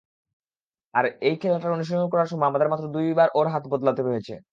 আর 0.93 1.05
এই 1.21 1.35
খেলাটার 1.41 1.73
অনুশীলন 1.73 2.07
করার 2.13 2.27
সময় 2.27 2.49
আমাদের 2.49 2.71
মাত্র 2.71 2.85
দুইবার 2.87 3.29
ওর 3.35 3.47
হাত 3.53 3.63
বদলাতে 3.71 4.01
হয়েছে। 4.07 4.33